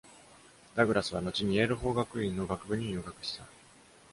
[0.75, 3.45] Douglas はのちに、イェール法学院の学部に入学した。